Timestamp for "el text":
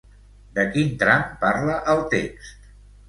1.93-2.67